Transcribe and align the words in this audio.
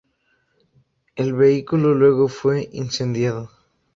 El 1.15 1.33
vehículo 1.35 1.93
luego 1.93 2.27
fue 2.27 2.67
incendiado. 2.73 3.51